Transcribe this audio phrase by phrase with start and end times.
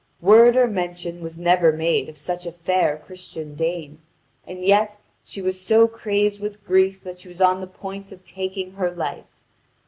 [0.19, 4.01] Word or mention was never made of such a fair Christian dame,
[4.47, 8.25] and yet she was so crazed with grief that she was on the point of
[8.25, 9.43] taking her life.